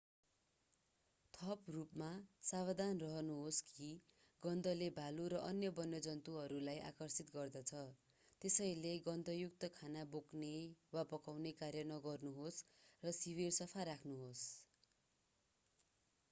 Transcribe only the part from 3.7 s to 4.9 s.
कि गन्धले